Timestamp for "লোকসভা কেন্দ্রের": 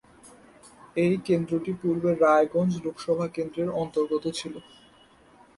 2.85-3.69